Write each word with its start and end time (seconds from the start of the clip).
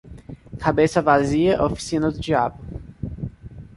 Cabeça 0.57 0.99
vazia, 0.99 1.61
oficina 1.61 2.09
do 2.09 2.19
diabo. 2.19 2.57